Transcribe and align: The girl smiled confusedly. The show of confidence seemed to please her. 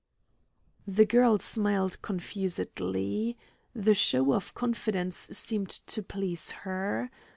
The 0.87 1.05
girl 1.05 1.37
smiled 1.37 2.01
confusedly. 2.01 3.37
The 3.75 3.93
show 3.93 4.33
of 4.33 4.55
confidence 4.55 5.15
seemed 5.15 5.69
to 5.69 6.01
please 6.01 6.49
her. 6.65 7.11